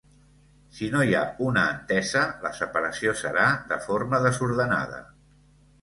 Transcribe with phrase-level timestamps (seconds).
[0.77, 5.03] Si no hi ha una entesa, la separació serà de forma desordenada.